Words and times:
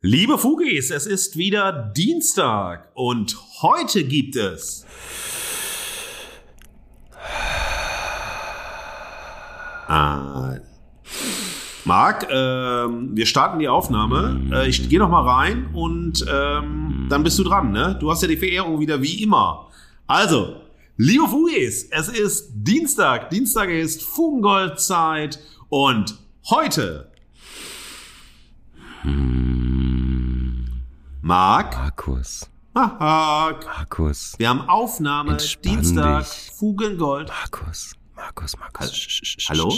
Liebe 0.00 0.38
Fugis, 0.38 0.92
es 0.92 1.06
ist 1.06 1.36
wieder 1.36 1.72
Dienstag 1.72 2.92
und 2.94 3.36
heute 3.62 4.04
gibt 4.04 4.36
es 4.36 4.86
Ah. 9.88 10.58
Marc, 11.84 12.28
ähm, 12.30 13.16
wir 13.16 13.26
starten 13.26 13.58
die 13.58 13.66
Aufnahme. 13.66 14.40
Äh, 14.52 14.68
ich 14.68 14.88
gehe 14.88 15.00
noch 15.00 15.08
mal 15.08 15.26
rein 15.26 15.70
und 15.72 16.24
ähm, 16.32 17.08
dann 17.10 17.24
bist 17.24 17.36
du 17.40 17.42
dran. 17.42 17.72
Ne? 17.72 17.96
Du 17.98 18.08
hast 18.08 18.22
ja 18.22 18.28
die 18.28 18.36
Verehrung 18.36 18.78
wieder 18.78 19.02
wie 19.02 19.20
immer. 19.20 19.68
Also, 20.06 20.60
liebe 20.96 21.26
Fugis, 21.26 21.88
es 21.90 22.08
ist 22.08 22.52
Dienstag. 22.54 23.30
Dienstag 23.30 23.68
ist 23.70 24.04
Fugengoldzeit 24.04 25.40
und 25.70 26.16
heute 26.50 27.07
Marc. 31.28 31.76
Markus. 31.76 32.48
Haha. 32.74 33.60
Markus. 33.62 34.34
Wir 34.38 34.48
haben 34.48 34.62
Aufnahme 34.62 35.32
Entspann 35.32 35.74
Dienstag 35.74 36.24
dich. 36.24 36.52
Fugengold. 36.56 37.28
Markus. 37.28 37.92
Markus, 38.16 38.56
Markus. 38.58 39.20
Hallo? 39.50 39.74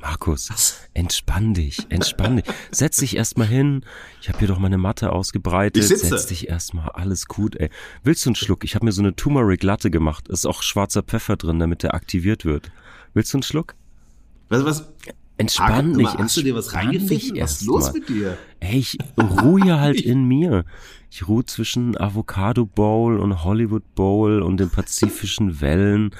Markus, 0.00 0.80
entspann 0.94 1.54
dich, 1.54 1.86
entspann 1.90 2.38
dich. 2.38 2.46
Setz 2.72 2.96
dich 2.96 3.14
erstmal 3.14 3.46
hin. 3.46 3.84
Ich 4.20 4.28
habe 4.28 4.40
hier 4.40 4.48
doch 4.48 4.58
meine 4.58 4.78
Matte 4.78 5.12
ausgebreitet. 5.12 5.80
Ich 5.80 5.88
sitze. 5.88 6.06
Setz 6.06 6.26
dich 6.26 6.48
erstmal, 6.48 6.88
alles 6.88 7.26
gut, 7.26 7.54
ey. 7.54 7.70
Willst 8.02 8.26
du 8.26 8.30
einen 8.30 8.34
Schluck? 8.34 8.64
Ich 8.64 8.74
habe 8.74 8.84
mir 8.84 8.90
so 8.90 9.00
eine 9.00 9.14
Turmeric 9.14 9.62
Latte 9.62 9.92
gemacht. 9.92 10.26
Ist 10.26 10.44
auch 10.44 10.62
schwarzer 10.62 11.04
Pfeffer 11.04 11.36
drin, 11.36 11.60
damit 11.60 11.84
der 11.84 11.94
aktiviert 11.94 12.44
wird. 12.44 12.72
Willst 13.14 13.32
du 13.32 13.36
einen 13.36 13.44
Schluck? 13.44 13.76
Was, 14.48 14.64
was? 14.64 14.92
Entspann 15.38 15.94
dich, 15.94 16.08
hast 16.08 16.36
du 16.36 16.42
dir 16.42 16.54
was 16.54 16.74
reingepfiffen? 16.74 17.40
Was 17.40 17.60
ist 17.60 17.66
los 17.66 17.84
erstmal. 17.84 18.00
mit 18.00 18.08
dir? 18.08 18.38
Ey, 18.60 18.78
ich 18.78 18.98
ruhe 19.16 19.80
halt 19.80 20.00
in 20.00 20.24
mir. 20.24 20.64
Ich 21.10 21.26
ruhe 21.28 21.44
zwischen 21.44 21.96
Avocado 21.96 22.66
Bowl 22.66 23.18
und 23.18 23.44
Hollywood 23.44 23.94
Bowl 23.94 24.42
und 24.42 24.58
den 24.58 24.68
pazifischen 24.68 25.60
Wellen. 25.60 26.10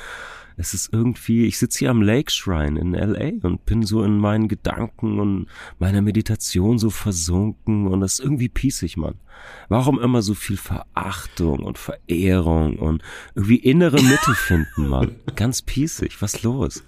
Es 0.57 0.75
ist 0.75 0.93
irgendwie, 0.93 1.47
ich 1.47 1.59
sitze 1.59 1.81
hier 1.81 1.91
am 1.91 2.03
Lake 2.03 2.33
Shrine 2.33 2.81
in 2.81 2.93
LA 2.93 3.47
und 3.47 3.65
bin 3.65 3.85
so 3.85 4.03
in 4.03 4.19
meinen 4.19 4.49
Gedanken 4.49 5.21
und 5.21 5.47
meiner 5.79 6.03
Meditation 6.03 6.79
so 6.79 6.91
versunken 6.91 7.87
und 7.87 8.01
das 8.01 8.15
ist 8.15 8.21
irgendwie 8.21 8.49
pießig, 8.49 8.97
Mann. 8.97 9.15
Warum 9.69 10.01
immer 10.01 10.21
so 10.21 10.35
viel 10.35 10.57
Verachtung 10.57 11.61
und 11.61 11.79
Verehrung 11.79 12.77
und 12.77 13.03
irgendwie 13.37 13.57
innere 13.57 14.03
Mitte 14.03 14.35
finden, 14.35 14.89
Mann? 14.89 15.15
Ganz 15.37 15.63
pießig, 15.63 16.21
was 16.21 16.43
los? 16.43 16.83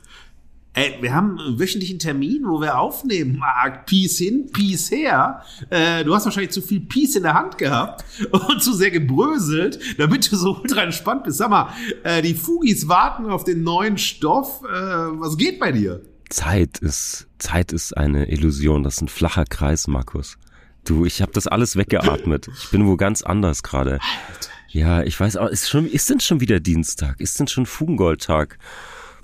Ey, 0.73 0.99
wir 1.01 1.13
haben 1.13 1.37
einen 1.39 1.59
wöchentlichen 1.59 1.99
Termin, 1.99 2.45
wo 2.47 2.61
wir 2.61 2.79
aufnehmen. 2.79 3.39
Marc, 3.39 3.87
Peace 3.87 4.19
hin, 4.19 4.51
Peace 4.53 4.91
her. 4.93 5.43
Äh, 5.69 6.05
du 6.05 6.15
hast 6.15 6.27
wahrscheinlich 6.27 6.53
zu 6.53 6.63
viel 6.63 6.81
Peace 6.81 7.17
in 7.17 7.25
der 7.25 7.35
Hand 7.35 7.59
gehabt 7.59 8.05
und 8.31 8.63
zu 8.63 8.73
sehr 8.73 8.93
gebröselt, 8.93 9.81
damit 9.99 10.31
du 10.31 10.37
so 10.37 10.61
ultra 10.63 10.85
entspannt 10.85 11.25
bist. 11.25 11.39
Sag 11.39 11.51
mal, 11.51 11.73
äh, 12.05 12.23
die 12.23 12.35
Fugis 12.35 12.87
warten 12.87 13.27
auf 13.27 13.43
den 13.43 13.65
neuen 13.65 13.99
Stoff. 13.99 14.63
Äh, 14.63 14.71
was 14.71 15.37
geht 15.37 15.59
bei 15.59 15.73
dir? 15.73 16.03
Zeit 16.29 16.79
ist, 16.79 17.27
Zeit 17.39 17.73
ist 17.73 17.97
eine 17.97 18.31
Illusion, 18.31 18.85
das 18.85 18.95
ist 18.95 19.03
ein 19.03 19.09
flacher 19.09 19.45
Kreis, 19.45 19.89
Markus. 19.89 20.39
Du, 20.85 21.05
ich 21.05 21.21
habe 21.21 21.33
das 21.33 21.49
alles 21.49 21.75
weggeatmet. 21.75 22.49
Ich 22.57 22.71
bin 22.71 22.87
wo 22.87 22.97
ganz 22.97 23.23
anders 23.23 23.65
gerade. 23.65 23.99
Ja, 24.69 25.03
ich 25.03 25.19
weiß, 25.19 25.37
aber 25.37 25.51
ist 25.51 25.69
schon, 25.69 25.87
ist 25.87 26.09
denn 26.09 26.21
schon 26.21 26.41
wieder 26.41 26.61
Dienstag? 26.61 27.21
Ist 27.21 27.41
denn 27.41 27.49
schon 27.49 27.67
Fugengoldtag? 27.67 28.59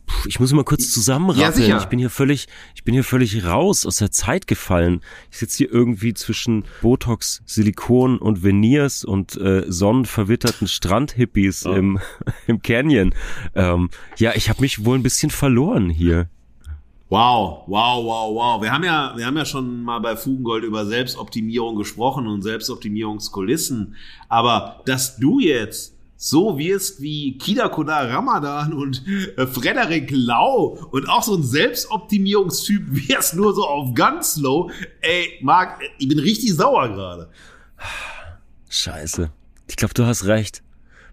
Puh, 0.07 0.29
ich 0.29 0.39
muss 0.41 0.53
mal 0.53 0.65
kurz 0.65 0.85
Ja, 0.85 0.91
zusammenrappeln. 0.93 1.53
sicher. 1.53 1.79
ich 1.79 1.87
bin 1.87 1.99
hier 1.99 2.11
völlig, 2.11 2.47
ich 2.75 2.85
bin 2.85 2.95
hier 2.95 3.05
völlig 3.05 3.45
raus 3.45 3.85
aus 3.87 3.97
der 3.97 4.11
Zeit 4.13 4.47
gefallen. 4.47 5.01
Ich 5.33 5.39
sitze 5.39 5.59
hier 5.59 5.73
irgendwie 5.73 6.15
zwischen 6.15 6.65
Botox, 6.81 7.43
Silikon 7.45 8.19
und 8.19 8.43
Veneers 8.45 9.05
und 9.05 9.37
äh, 9.37 9.65
sonnenverwitterten 9.67 10.69
Strandhippies 10.69 11.63
im, 11.65 11.99
im 12.47 12.63
Canyon. 12.63 13.15
Ähm, 13.55 13.91
ja, 14.19 14.33
ich 14.35 14.49
habe 14.49 14.61
mich 14.61 14.85
wohl 14.85 14.97
ein 14.97 15.03
bisschen 15.03 15.31
verloren 15.31 15.91
hier. 15.91 16.29
Wow, 17.09 17.63
wow, 17.69 18.05
wow, 18.05 18.35
wow. 18.35 18.63
Wir 18.63 18.73
haben 18.73 18.83
ja, 18.83 19.13
wir 19.17 19.27
haben 19.27 19.37
ja 19.37 19.45
schon 19.45 19.83
mal 19.85 20.01
bei 20.01 20.17
Fugengold 20.17 20.65
über 20.65 20.85
Selbstoptimierung 20.87 21.77
gesprochen 21.77 22.27
und 22.27 22.43
Selbstoptimierungskulissen. 22.43 23.95
Aber 24.29 24.83
dass 24.87 25.17
du 25.17 25.39
jetzt 25.39 25.96
so 26.17 26.59
wirst 26.59 27.01
wie 27.01 27.37
Kida 27.39 27.69
Koda 27.69 28.01
Ramadan 28.01 28.73
und 28.73 29.07
äh, 29.37 29.47
Frederik 29.47 30.11
Lau 30.11 30.79
und 30.91 31.09
auch 31.09 31.23
so 31.23 31.37
ein 31.37 31.43
Selbstoptimierungstyp 31.43 32.83
wirst 33.09 33.35
nur 33.35 33.55
so 33.55 33.67
auf 33.67 33.95
ganz 33.95 34.37
low. 34.37 34.71
Ey, 35.01 35.39
Marc, 35.43 35.81
ich 35.99 36.09
bin 36.09 36.19
richtig 36.19 36.55
sauer 36.55 36.89
gerade. 36.89 37.31
Scheiße. 38.69 39.31
Ich 39.69 39.77
glaube, 39.77 39.95
du 39.95 40.07
hast 40.07 40.25
recht. 40.25 40.63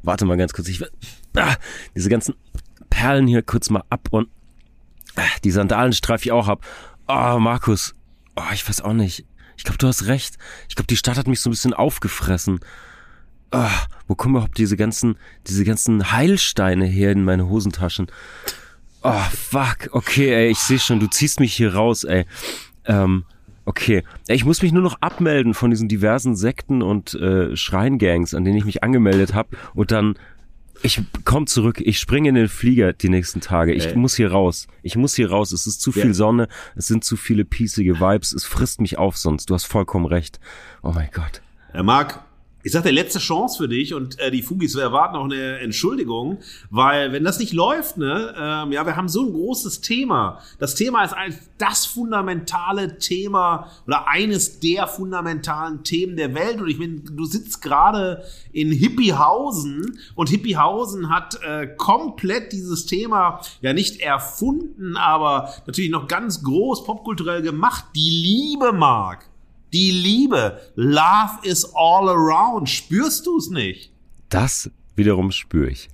Warte 0.04 0.26
mal 0.26 0.38
ganz 0.38 0.54
kurz. 0.54 0.68
Ich 0.68 0.80
will 0.80 0.90
ah, 1.38 1.56
diese 1.96 2.10
ganzen 2.10 2.36
Perlen 2.90 3.28
hier 3.28 3.42
kurz 3.42 3.70
mal 3.70 3.84
ab 3.90 4.08
und 4.12 4.30
ah, 5.16 5.22
die 5.44 5.52
Sandalen 5.52 5.94
streife 5.94 6.26
ich 6.26 6.32
auch 6.32 6.48
ab. 6.48 6.66
Oh, 7.08 7.40
Markus. 7.40 7.96
Oh, 8.36 8.54
ich 8.54 8.68
weiß 8.68 8.82
auch 8.82 8.94
nicht. 8.94 9.26
Ich 9.58 9.64
glaube, 9.64 9.78
du 9.78 9.88
hast 9.88 10.08
recht. 10.08 10.38
Ich 10.70 10.76
glaube, 10.76 10.88
die 10.88 10.98
Stadt 10.98 11.18
hat 11.18 11.28
mich 11.28 11.42
so 11.42 11.50
ein 11.50 11.52
bisschen 11.52 11.74
aufgefressen. 11.74 12.60
Ah, 13.54 13.86
wo 14.08 14.16
kommen 14.16 14.36
überhaupt 14.36 14.58
diese 14.58 14.76
ganzen, 14.76 15.16
diese 15.48 15.64
ganzen 15.64 16.12
Heilsteine 16.12 16.86
her 16.86 17.12
in 17.12 17.24
meine 17.24 17.48
Hosentaschen? 17.48 18.08
Oh, 19.04 19.22
fuck. 19.32 19.90
Okay, 19.92 20.34
ey, 20.34 20.50
ich 20.50 20.60
sehe 20.60 20.80
schon, 20.80 21.00
du 21.00 21.08
ziehst 21.08 21.40
mich 21.40 21.54
hier 21.54 21.76
raus, 21.76 22.04
ey. 22.04 22.26
Ähm, 22.86 23.26
okay. 23.66 24.04
Ich 24.28 24.44
muss 24.44 24.62
mich 24.62 24.72
nur 24.72 24.82
noch 24.82 24.98
abmelden 25.02 25.54
von 25.54 25.70
diesen 25.70 25.88
diversen 25.88 26.36
Sekten 26.36 26.82
und 26.82 27.14
äh, 27.14 27.56
Schreingangs, 27.56 28.34
an 28.34 28.44
denen 28.44 28.58
ich 28.58 28.66
mich 28.66 28.82
angemeldet 28.82 29.34
habe. 29.36 29.56
Und 29.76 29.92
dann, 29.92 30.16
ich 30.82 31.02
komm 31.24 31.46
zurück, 31.46 31.80
ich 31.80 32.00
springe 32.00 32.30
in 32.30 32.36
den 32.36 32.48
Flieger 32.48 32.94
die 32.94 33.10
nächsten 33.10 33.40
Tage. 33.40 33.74
Ich 33.74 33.88
Ey. 33.88 33.96
muss 33.96 34.16
hier 34.16 34.32
raus. 34.32 34.68
Ich 34.82 34.96
muss 34.96 35.14
hier 35.16 35.30
raus. 35.30 35.52
Es 35.52 35.68
ist 35.68 35.80
zu 35.82 35.92
viel 35.92 36.08
Ja. 36.08 36.14
Sonne, 36.14 36.48
es 36.76 36.88
sind 36.88 37.04
zu 37.04 37.18
viele 37.18 37.46
piesige 37.46 38.00
Vibes, 38.00 38.34
es 38.34 38.46
frisst 38.46 38.82
mich 38.82 38.98
auf 38.98 39.16
sonst. 39.18 39.50
Du 39.50 39.54
hast 39.54 39.66
vollkommen 39.66 40.06
recht. 40.06 40.40
Oh 40.82 40.92
mein 40.92 41.10
Gott. 41.14 41.42
Herr 41.72 41.84
Marc, 41.84 42.24
ich 42.64 42.72
sag 42.72 42.84
dir, 42.84 42.92
letzte 42.92 43.20
Chance 43.20 43.58
für 43.58 43.68
dich 43.68 43.94
und 43.94 44.18
äh, 44.20 44.32
die 44.32 44.42
Fugis, 44.42 44.76
erwarten 44.76 45.18
auch 45.18 45.26
eine 45.26 45.60
Entschuldigung, 45.60 46.40
weil 46.70 47.12
wenn 47.12 47.24
das 47.24 47.38
nicht 47.38 47.52
läuft, 47.52 47.98
ne, 47.98 48.34
ähm, 48.38 48.72
ja, 48.72 48.86
wir 48.86 48.96
haben 48.96 49.10
so 49.10 49.26
ein 49.26 49.34
großes 49.34 49.82
Thema. 49.82 50.40
Das 50.60 50.76
Thema 50.76 51.04
ist 51.04 51.14
eigentlich 51.14 51.42
das 51.58 51.86
fundamentale 51.86 52.98
Thema 52.98 53.70
oder 53.86 54.08
eines 54.08 54.62
der 54.62 54.88
fundamentalen 54.88 55.84
Themen 55.84 56.16
der 56.16 56.34
Welt 56.34 56.62
und 56.62 56.70
ich 56.70 56.80
bin, 56.80 57.04
du 57.06 57.26
sitzt 57.26 57.62
gerade 57.62 58.24
in 58.54 58.72
Hippiehausen 58.72 60.00
und 60.16 60.30
Hippiehausen 60.30 61.10
hat 61.10 61.40
äh, 61.44 61.68
komplett 61.68 62.54
dieses 62.54 62.86
Thema 62.86 63.42
ja 63.62 63.74
nicht 63.74 64.00
erfunden, 64.00 64.96
aber 64.96 65.54
natürlich 65.68 65.92
noch 65.92 66.08
ganz 66.08 66.44
groß 66.44 66.86
popkulturell 66.86 67.42
gemacht. 67.42 67.86
Die 67.96 68.10
Liebe, 68.10 68.72
Marc. 68.72 69.33
Die 69.74 69.92
Liebe. 69.92 70.62
Love 70.76 71.40
is 71.44 71.66
all 71.74 72.08
around. 72.08 72.70
Spürst 72.70 73.26
du 73.26 73.38
es 73.38 73.50
nicht? 73.50 73.92
Das 74.30 74.70
wiederum 74.96 75.32
spüre 75.32 75.70
ich. 75.70 75.90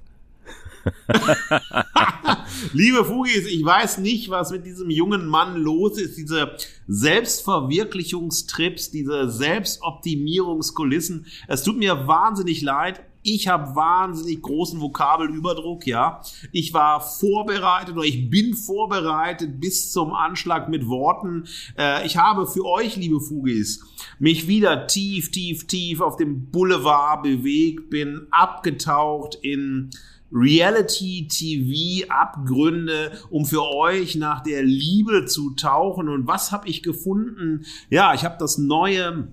Liebe 2.74 3.06
Fugis, 3.06 3.46
ich 3.46 3.64
weiß 3.64 4.00
nicht, 4.00 4.30
was 4.30 4.52
mit 4.52 4.66
diesem 4.66 4.90
jungen 4.90 5.28
Mann 5.28 5.56
los 5.56 5.98
ist. 5.98 6.18
Diese 6.18 6.58
Selbstverwirklichungstrips, 6.88 8.92
diese 8.92 9.30
Selbstoptimierungskulissen. 9.30 11.28
Es 11.48 11.64
tut 11.64 11.78
mir 11.78 12.06
wahnsinnig 12.08 12.62
leid. 12.62 13.02
Ich 13.22 13.48
habe 13.48 13.76
wahnsinnig 13.76 14.42
großen 14.42 14.80
Vokabelüberdruck, 14.80 15.86
ja. 15.86 16.22
Ich 16.52 16.74
war 16.74 17.02
vorbereitet 17.02 17.96
oder 17.96 18.06
ich 18.06 18.30
bin 18.30 18.54
vorbereitet 18.54 19.60
bis 19.60 19.92
zum 19.92 20.14
Anschlag 20.14 20.70
mit 20.70 20.88
Worten. 20.88 21.46
Äh, 21.78 22.06
ich 22.06 22.18
habe 22.18 22.48
für 22.48 22.66
euch, 22.66 22.96
liebe 22.96 23.20
Fugis, 23.20 23.84
mich 24.20 24.48
wieder 24.48 24.88
tief, 24.88 25.32
tief, 25.32 25.68
tief 25.68 26.00
auf 26.00 26.16
dem 26.16 26.50
Boulevard 26.50 27.24
bewegt, 27.24 27.90
bin 27.90 28.28
abgetaucht 28.32 29.38
in 29.42 29.90
Reality 30.32 31.28
TV 31.28 32.08
Abgründe, 32.10 33.12
um 33.30 33.46
für 33.46 33.64
euch 33.64 34.16
nach 34.16 34.42
der 34.42 34.64
Liebe 34.64 35.26
zu 35.26 35.56
tauchen. 35.56 36.08
Und 36.08 36.28
was 36.28 36.52
habe 36.52 36.68
ich 36.68 36.84
gefunden? 36.84 37.66
Ja, 37.90 38.14
ich 38.14 38.24
habe 38.24 38.38
das 38.40 38.58
neue 38.58 39.30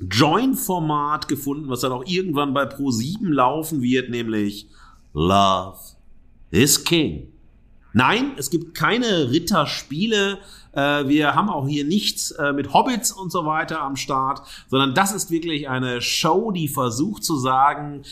Join-Format 0.00 1.28
gefunden, 1.28 1.68
was 1.68 1.80
dann 1.80 1.92
auch 1.92 2.04
irgendwann 2.06 2.54
bei 2.54 2.64
Pro7 2.64 3.28
laufen 3.28 3.82
wird, 3.82 4.10
nämlich 4.10 4.68
Love 5.12 5.78
is 6.50 6.84
King. 6.84 7.32
Nein, 7.92 8.32
es 8.36 8.50
gibt 8.50 8.74
keine 8.76 9.30
Ritterspiele. 9.30 10.38
Äh, 10.72 11.08
wir 11.08 11.34
haben 11.34 11.48
auch 11.48 11.66
hier 11.66 11.84
nichts 11.84 12.30
äh, 12.32 12.52
mit 12.52 12.72
Hobbits 12.72 13.12
und 13.12 13.32
so 13.32 13.44
weiter 13.44 13.80
am 13.82 13.96
Start, 13.96 14.42
sondern 14.68 14.94
das 14.94 15.12
ist 15.12 15.30
wirklich 15.30 15.68
eine 15.68 16.00
Show, 16.00 16.52
die 16.52 16.68
versucht 16.68 17.24
zu 17.24 17.36
sagen, 17.36 18.02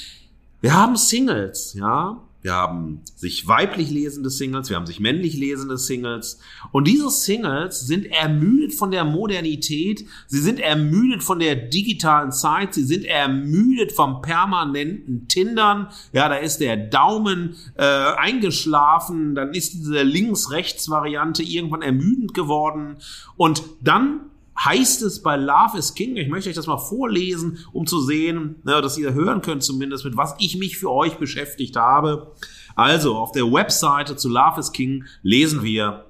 wir 0.60 0.74
haben 0.74 0.96
Singles, 0.96 1.74
ja. 1.74 2.20
Wir 2.46 2.54
haben 2.54 3.00
sich 3.16 3.48
weiblich 3.48 3.90
lesende 3.90 4.30
Singles, 4.30 4.70
wir 4.70 4.76
haben 4.76 4.86
sich 4.86 5.00
männlich 5.00 5.36
lesende 5.36 5.76
Singles. 5.78 6.38
Und 6.70 6.86
diese 6.86 7.10
Singles 7.10 7.80
sind 7.80 8.06
ermüdet 8.06 8.72
von 8.72 8.92
der 8.92 9.04
Modernität, 9.04 10.06
sie 10.28 10.38
sind 10.38 10.60
ermüdet 10.60 11.24
von 11.24 11.40
der 11.40 11.56
digitalen 11.56 12.30
Zeit, 12.30 12.72
sie 12.72 12.84
sind 12.84 13.04
ermüdet 13.04 13.90
vom 13.90 14.22
permanenten 14.22 15.26
Tindern. 15.26 15.88
Ja, 16.12 16.28
da 16.28 16.36
ist 16.36 16.58
der 16.58 16.76
Daumen 16.76 17.56
äh, 17.74 17.82
eingeschlafen, 17.82 19.34
dann 19.34 19.52
ist 19.52 19.74
diese 19.74 20.04
Links-Rechts-Variante 20.04 21.42
irgendwann 21.42 21.82
ermüdend 21.82 22.32
geworden. 22.32 22.98
Und 23.36 23.64
dann 23.80 24.20
heißt 24.58 25.02
es 25.02 25.22
bei 25.22 25.36
Love 25.36 25.78
is 25.78 25.94
King, 25.94 26.16
ich 26.16 26.28
möchte 26.28 26.48
euch 26.48 26.56
das 26.56 26.66
mal 26.66 26.78
vorlesen, 26.78 27.58
um 27.72 27.86
zu 27.86 28.00
sehen, 28.00 28.56
dass 28.64 28.98
ihr 28.98 29.12
hören 29.12 29.42
könnt 29.42 29.62
zumindest, 29.62 30.04
mit 30.04 30.16
was 30.16 30.34
ich 30.38 30.56
mich 30.56 30.78
für 30.78 30.90
euch 30.90 31.18
beschäftigt 31.18 31.76
habe. 31.76 32.32
Also, 32.74 33.16
auf 33.16 33.32
der 33.32 33.44
Webseite 33.44 34.16
zu 34.16 34.28
Love 34.28 34.60
is 34.60 34.72
King 34.72 35.04
lesen 35.22 35.62
wir 35.62 36.06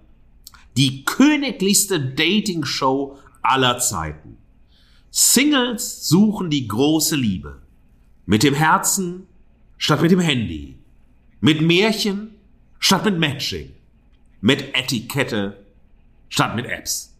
die 0.76 1.04
königlichste 1.04 2.00
Dating-Show 2.00 3.18
aller 3.42 3.78
Zeiten. 3.78 4.36
Singles 5.10 6.08
suchen 6.08 6.50
die 6.50 6.68
große 6.68 7.16
Liebe. 7.16 7.62
Mit 8.26 8.42
dem 8.42 8.54
Herzen 8.54 9.26
statt 9.78 10.02
mit 10.02 10.10
dem 10.10 10.20
Handy. 10.20 10.76
Mit 11.40 11.62
Märchen 11.62 12.34
statt 12.78 13.04
mit 13.04 13.18
Matching. 13.18 13.72
Mit 14.40 14.76
Etikette 14.76 15.64
statt 16.28 16.54
mit 16.54 16.66
Apps. 16.66 17.15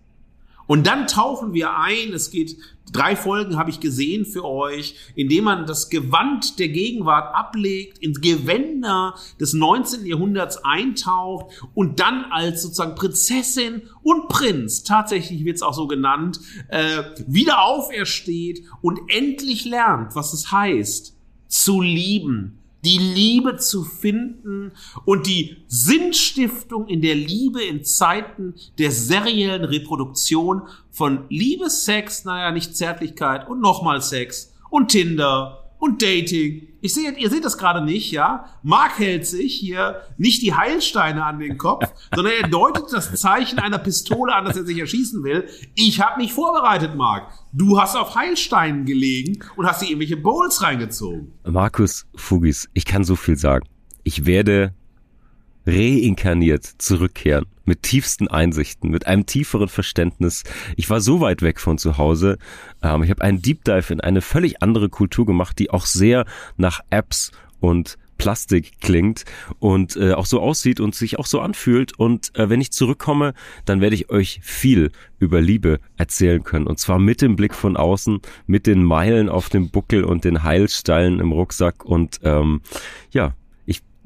Und 0.67 0.87
dann 0.87 1.07
tauchen 1.07 1.53
wir 1.53 1.79
ein, 1.79 2.13
es 2.13 2.31
geht, 2.31 2.57
drei 2.93 3.17
Folgen 3.17 3.57
habe 3.57 3.71
ich 3.71 3.81
gesehen 3.81 4.25
für 4.25 4.45
euch, 4.45 4.97
indem 5.15 5.45
man 5.45 5.67
das 5.67 5.91
Gewand 5.91 6.59
der 6.59 6.69
Gegenwart 6.69 7.35
ablegt, 7.35 7.99
ins 7.99 8.21
Gewänder 8.21 9.15
des 9.41 9.53
19. 9.53 10.07
Jahrhunderts 10.07 10.65
eintaucht 10.65 11.53
und 11.75 12.01
dann 12.01 12.25
als 12.31 12.63
sozusagen 12.63 12.95
Prinzessin 12.95 13.83
und 14.03 14.29
Prinz, 14.29 14.83
tatsächlich 14.83 15.45
wird 15.45 15.57
es 15.57 15.63
auch 15.63 15.75
so 15.75 15.87
genannt, 15.87 16.41
äh, 16.69 17.03
wieder 17.27 17.63
aufersteht 17.63 18.65
und 18.83 19.01
endlich 19.09 19.65
lernt, 19.65 20.15
was 20.15 20.33
es 20.33 20.51
heißt, 20.53 21.17
zu 21.49 21.81
lieben, 21.81 22.59
die 22.87 22.99
Liebe 22.99 23.57
zu 23.57 23.83
finden 23.83 24.71
und 25.05 25.27
die 25.27 25.57
Sinnstiftung 25.67 26.87
in 26.87 27.03
der 27.03 27.17
Liebe 27.17 27.63
in 27.63 27.85
Zeiten 27.85 28.55
der 28.79 28.93
seriellen 28.93 29.65
Reproduktion 29.65 30.63
von 30.93 31.25
Liebe, 31.29 31.69
Sex, 31.69 32.25
naja, 32.25 32.53
nicht 32.53 32.77
Zärtlichkeit 32.77 33.49
und 33.49 33.61
nochmal 33.61 34.01
Sex 34.01 34.55
und 34.71 34.89
Tinder 34.89 35.66
und 35.79 36.03
Dating. 36.03 36.69
Ich 36.81 36.95
sehe, 36.95 37.13
ihr 37.19 37.31
seht 37.31 37.45
das 37.45 37.59
gerade 37.59 37.85
nicht, 37.85 38.11
ja? 38.13 38.47
Mark 38.63 38.99
hält 38.99 39.27
sich 39.27 39.55
hier 39.55 40.03
nicht 40.19 40.43
die 40.43 40.55
Heilsteine 40.55 41.25
an 41.25 41.39
den 41.39 41.59
Kopf, 41.59 41.85
sondern 42.15 42.35
er 42.41 42.49
deutet 42.49 42.85
das 42.93 43.15
Zeichen 43.15 43.59
einer 43.59 43.79
Pistole 43.79 44.35
an, 44.35 44.45
dass 44.45 44.57
er 44.57 44.65
sich 44.65 44.79
erschießen 44.79 45.25
will. 45.25 45.49
Ich 45.75 46.01
habe 46.01 46.21
mich 46.21 46.33
vorbereitet, 46.33 46.95
Mark. 46.95 47.33
Du 47.53 47.81
hast 47.81 47.97
auf 47.97 48.15
Heilsteinen 48.15 48.85
gelegen 48.85 49.39
und 49.57 49.67
hast 49.67 49.83
dir 49.83 49.87
irgendwelche 49.87 50.17
Bowls 50.17 50.63
reingezogen. 50.63 51.33
Markus 51.45 52.07
Fugis, 52.15 52.69
ich 52.75 52.85
kann 52.85 53.05
so 53.05 53.17
viel 53.17 53.37
sagen. 53.37 53.67
Ich 54.05 54.27
werde 54.27 54.75
reinkarniert 55.67 56.65
zurückkehren 56.79 57.47
mit 57.65 57.83
tiefsten 57.83 58.29
Einsichten, 58.29 58.91
mit 58.91 59.07
einem 59.07 59.27
tieferen 59.27 59.69
Verständnis. 59.69 60.45
Ich 60.77 60.89
war 60.89 61.01
so 61.01 61.21
weit 61.21 61.43
weg 61.43 61.61
von 61.61 61.79
zu 61.79 61.99
Hause. 61.99 62.39
Ähm, 62.83 63.03
ich 63.03 63.11
habe 63.11 63.23
einen 63.23 63.43
Deep 63.43 63.65
Dive 63.65 63.93
in 63.93 64.01
eine 64.01 64.23
völlig 64.23 64.63
andere 64.63 64.89
Kultur 64.89 65.27
gemacht, 65.27 65.59
die 65.59 65.71
auch 65.71 65.85
sehr 65.85 66.25
nach 66.57 66.81
Apps 66.91 67.33
und 67.61 67.99
Plastik 68.19 68.81
klingt 68.81 69.25
und 69.59 69.97
äh, 69.97 70.13
auch 70.13 70.25
so 70.27 70.41
aussieht 70.41 70.81
und 70.81 70.95
sich 70.95 71.19
auch 71.19 71.27
so 71.27 71.41
anfühlt. 71.41 71.99
Und 71.99 72.35
äh, 72.35 72.49
wenn 72.49 72.61
ich 72.61 72.73
zurückkomme, 72.73 73.35
dann 73.65 73.81
werde 73.81 73.95
ich 73.95 74.11
euch 74.11 74.41
viel 74.43 74.91
über 75.19 75.41
Liebe 75.41 75.81
erzählen 75.97 76.43
können. 76.43 76.67
Und 76.67 76.79
zwar 76.79 76.99
mit 76.99 77.21
dem 77.21 77.37
Blick 77.37 77.55
von 77.55 77.77
außen, 77.77 78.21
mit 78.47 78.67
den 78.67 78.83
Meilen 78.83 79.29
auf 79.29 79.49
dem 79.49 79.71
Buckel 79.71 80.05
und 80.05 80.25
den 80.25 80.43
Heilsteilen 80.43 81.21
im 81.21 81.33
Rucksack. 81.33 81.85
Und 81.85 82.21
ähm, 82.23 82.63
ja, 83.11 83.35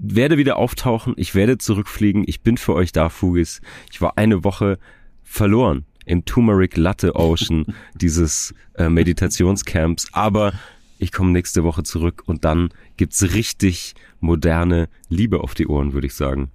werde 0.02 0.38
wieder 0.38 0.56
auftauchen, 0.56 1.14
ich 1.17 1.35
werde 1.35 1.58
zurückfliegen, 1.58 2.25
ich 2.26 2.41
bin 2.41 2.56
für 2.56 2.75
euch 2.75 2.93
da, 2.93 3.08
Fugis. 3.08 3.61
Ich 3.93 4.00
war 4.00 4.17
eine 4.17 4.44
Woche 4.44 4.79
verloren 5.23 5.85
im 6.06 6.25
Turmeric 6.25 6.76
Latte 6.76 7.14
Ocean 7.14 7.67
dieses 7.94 8.55
äh, 8.75 8.88
Meditationscamps, 8.88 10.08
aber 10.12 10.52
ich 10.99 11.12
komme 11.12 11.31
nächste 11.31 11.64
Woche 11.64 11.82
zurück 11.82 12.23
und 12.26 12.44
dann 12.44 12.70
gibt's 12.97 13.35
richtig 13.35 13.94
moderne 14.20 14.88
Liebe 15.08 15.41
auf 15.41 15.55
die 15.55 15.67
Ohren, 15.67 15.93
würde 15.93 16.06
ich 16.06 16.14
sagen. 16.14 16.50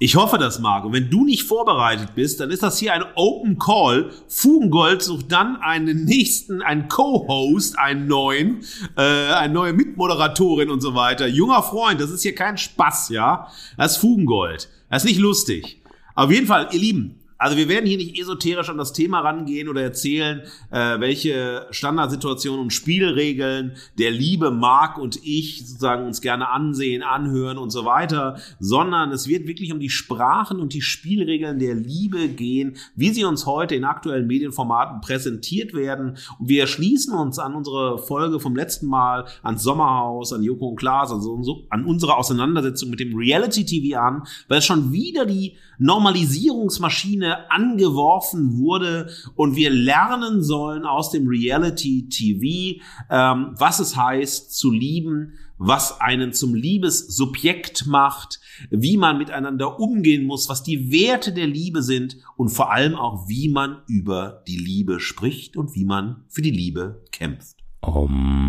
Ich 0.00 0.14
hoffe 0.14 0.38
das, 0.38 0.60
Marco. 0.60 0.92
Wenn 0.92 1.10
du 1.10 1.24
nicht 1.24 1.42
vorbereitet 1.42 2.14
bist, 2.14 2.38
dann 2.38 2.50
ist 2.52 2.62
das 2.62 2.78
hier 2.78 2.92
ein 2.92 3.02
Open 3.16 3.58
Call. 3.58 4.12
Fugengold 4.28 5.02
sucht 5.02 5.32
dann 5.32 5.56
einen 5.56 6.04
nächsten, 6.04 6.62
einen 6.62 6.86
Co-Host, 6.88 7.76
einen 7.76 8.06
neuen, 8.06 8.60
äh, 8.96 9.32
eine 9.32 9.52
neue 9.52 9.72
Mitmoderatorin 9.72 10.70
und 10.70 10.82
so 10.82 10.94
weiter. 10.94 11.26
Junger 11.26 11.64
Freund, 11.64 12.00
das 12.00 12.10
ist 12.10 12.22
hier 12.22 12.36
kein 12.36 12.56
Spaß, 12.56 13.08
ja. 13.08 13.48
Das 13.76 13.92
ist 13.92 13.98
Fugengold. 13.98 14.68
Das 14.88 15.02
ist 15.02 15.08
nicht 15.08 15.18
lustig. 15.18 15.82
Auf 16.14 16.30
jeden 16.30 16.46
Fall, 16.46 16.68
ihr 16.70 16.78
Lieben, 16.78 17.17
also 17.38 17.56
wir 17.56 17.68
werden 17.68 17.86
hier 17.86 17.98
nicht 17.98 18.18
esoterisch 18.18 18.68
an 18.68 18.78
das 18.78 18.92
Thema 18.92 19.20
rangehen 19.20 19.68
oder 19.68 19.80
erzählen, 19.80 20.42
äh, 20.72 20.98
welche 20.98 21.68
Standardsituationen 21.70 22.60
und 22.60 22.72
Spielregeln 22.72 23.76
der 23.96 24.10
liebe 24.10 24.50
Marc 24.50 24.98
und 24.98 25.20
ich 25.22 25.60
sozusagen 25.60 26.04
uns 26.04 26.20
gerne 26.20 26.50
ansehen, 26.50 27.04
anhören 27.04 27.56
und 27.56 27.70
so 27.70 27.84
weiter, 27.84 28.38
sondern 28.58 29.12
es 29.12 29.28
wird 29.28 29.46
wirklich 29.46 29.72
um 29.72 29.78
die 29.78 29.88
Sprachen 29.88 30.58
und 30.58 30.74
die 30.74 30.82
Spielregeln 30.82 31.60
der 31.60 31.76
Liebe 31.76 32.28
gehen, 32.28 32.76
wie 32.96 33.10
sie 33.10 33.24
uns 33.24 33.46
heute 33.46 33.76
in 33.76 33.84
aktuellen 33.84 34.26
Medienformaten 34.26 35.00
präsentiert 35.00 35.74
werden. 35.74 36.18
Und 36.40 36.48
wir 36.48 36.66
schließen 36.66 37.14
uns 37.14 37.38
an 37.38 37.54
unsere 37.54 37.98
Folge 37.98 38.40
vom 38.40 38.56
letzten 38.56 38.88
Mal, 38.88 39.26
ans 39.44 39.62
Sommerhaus, 39.62 40.32
an 40.32 40.42
Joko 40.42 40.70
und 40.70 40.76
Klaas, 40.76 41.12
also 41.12 41.66
an 41.70 41.84
unsere 41.84 42.16
Auseinandersetzung 42.16 42.90
mit 42.90 42.98
dem 42.98 43.16
Reality 43.16 43.64
TV 43.64 44.00
an, 44.00 44.24
weil 44.48 44.58
es 44.58 44.66
schon 44.66 44.92
wieder 44.92 45.24
die 45.24 45.56
Normalisierungsmaschine 45.78 47.27
angeworfen 47.50 48.58
wurde 48.58 49.10
und 49.34 49.56
wir 49.56 49.70
lernen 49.70 50.42
sollen 50.42 50.84
aus 50.84 51.10
dem 51.10 51.26
Reality 51.28 52.08
TV, 52.08 52.80
ähm, 53.10 53.54
was 53.58 53.78
es 53.80 53.96
heißt 53.96 54.56
zu 54.56 54.70
lieben, 54.70 55.34
was 55.58 56.00
einen 56.00 56.32
zum 56.32 56.54
Liebessubjekt 56.54 57.86
macht, 57.86 58.40
wie 58.70 58.96
man 58.96 59.18
miteinander 59.18 59.80
umgehen 59.80 60.24
muss, 60.24 60.48
was 60.48 60.62
die 60.62 60.90
Werte 60.92 61.32
der 61.32 61.46
Liebe 61.46 61.82
sind 61.82 62.16
und 62.36 62.48
vor 62.48 62.72
allem 62.72 62.94
auch, 62.94 63.28
wie 63.28 63.48
man 63.48 63.82
über 63.86 64.42
die 64.46 64.56
Liebe 64.56 65.00
spricht 65.00 65.56
und 65.56 65.74
wie 65.74 65.84
man 65.84 66.24
für 66.28 66.42
die 66.42 66.50
Liebe 66.50 67.02
kämpft. 67.10 67.56
Um. 67.80 68.48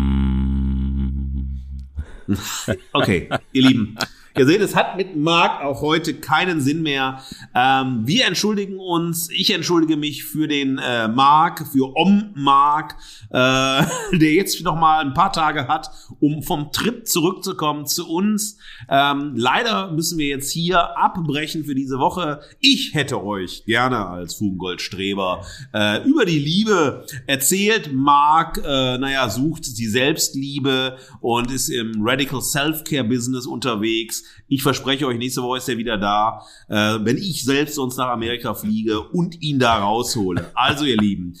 okay, 2.92 3.28
ihr 3.52 3.62
Lieben. 3.62 3.96
Ihr 4.36 4.46
seht, 4.46 4.60
es 4.60 4.76
hat 4.76 4.96
mit 4.96 5.16
Marc 5.16 5.62
auch 5.62 5.80
heute 5.82 6.14
keinen 6.14 6.60
Sinn 6.60 6.82
mehr. 6.82 7.20
Ähm, 7.54 8.02
wir 8.06 8.26
entschuldigen 8.26 8.78
uns. 8.78 9.28
Ich 9.30 9.52
entschuldige 9.52 9.96
mich 9.96 10.24
für 10.24 10.46
den 10.46 10.78
äh, 10.78 11.08
Marc, 11.08 11.66
für 11.66 11.96
Om 11.96 12.30
Marc, 12.34 12.94
äh, 13.30 13.82
der 14.16 14.32
jetzt 14.32 14.62
noch 14.62 14.76
mal 14.76 15.04
ein 15.04 15.14
paar 15.14 15.32
Tage 15.32 15.66
hat, 15.66 15.90
um 16.20 16.42
vom 16.44 16.70
Trip 16.70 17.06
zurückzukommen 17.08 17.86
zu 17.86 18.08
uns. 18.08 18.56
Ähm, 18.88 19.32
leider 19.34 19.90
müssen 19.90 20.16
wir 20.18 20.28
jetzt 20.28 20.52
hier 20.52 20.96
abbrechen 20.96 21.64
für 21.64 21.74
diese 21.74 21.98
Woche. 21.98 22.40
Ich 22.60 22.94
hätte 22.94 23.24
euch 23.24 23.64
gerne 23.64 24.06
als 24.06 24.34
Fugengoldstreber 24.34 25.44
äh, 25.74 26.04
über 26.08 26.24
die 26.24 26.38
Liebe 26.38 27.04
erzählt. 27.26 27.92
Marc, 27.92 28.58
äh, 28.58 28.96
naja, 28.98 29.28
sucht 29.28 29.76
die 29.76 29.88
Selbstliebe 29.88 30.96
und 31.20 31.50
ist 31.50 31.68
im 31.68 31.94
Radical 32.00 32.40
Self-Care 32.40 33.04
Business 33.04 33.46
unterwegs. 33.46 34.19
Ich 34.48 34.62
verspreche 34.62 35.06
euch, 35.06 35.18
nächste 35.18 35.42
Woche 35.42 35.58
ist 35.58 35.68
er 35.68 35.78
wieder 35.78 35.98
da, 35.98 36.42
äh, 36.68 36.98
wenn 37.02 37.16
ich 37.16 37.44
selbst 37.44 37.74
sonst 37.74 37.96
nach 37.96 38.08
Amerika 38.08 38.54
fliege 38.54 39.00
und 39.00 39.40
ihn 39.42 39.58
da 39.58 39.78
raushole. 39.78 40.50
Also 40.54 40.84
ihr 40.84 40.96
Lieben, 40.96 41.34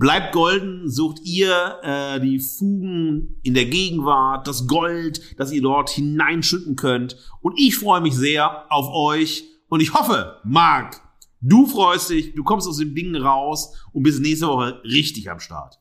Bleibt 0.00 0.32
golden, 0.32 0.88
sucht 0.88 1.20
ihr 1.24 1.78
äh, 1.82 2.20
die 2.20 2.38
Fugen 2.38 3.38
in 3.42 3.52
der 3.52 3.66
Gegenwart, 3.66 4.46
das 4.46 4.66
Gold, 4.66 5.20
das 5.38 5.52
ihr 5.52 5.60
dort 5.60 5.90
hineinschütten 5.90 6.74
könnt. 6.74 7.16
Und 7.42 7.58
ich 7.58 7.76
freue 7.76 8.00
mich 8.00 8.14
sehr 8.14 8.64
auf 8.72 8.88
euch 8.88 9.44
und 9.68 9.80
ich 9.80 9.92
hoffe, 9.92 10.40
Marc, 10.42 11.02
du 11.42 11.66
freust 11.66 12.08
dich, 12.08 12.34
du 12.34 12.44
kommst 12.44 12.66
aus 12.66 12.78
dem 12.78 12.94
Ding 12.94 13.14
raus 13.14 13.74
und 13.92 14.02
bist 14.02 14.22
nächste 14.22 14.46
Woche 14.46 14.80
richtig 14.84 15.30
am 15.30 15.38
Start. 15.38 15.78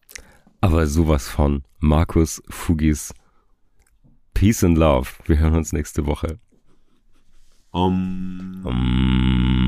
Aber 0.60 0.86
sowas 0.88 1.30
von 1.30 1.64
Markus 1.80 2.44
Fugis. 2.50 3.14
Peace 4.40 4.64
and 4.64 4.78
Love. 4.78 5.10
Wir 5.26 5.38
hören 5.38 5.54
uns 5.54 5.74
nächste 5.74 6.06
Woche. 6.06 6.40
Um. 7.72 8.62
um. 8.64 9.59